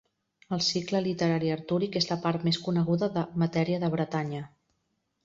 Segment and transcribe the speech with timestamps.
[0.55, 4.41] El cicle literari artúric és la part més coneguda de Matèria de Bretanya.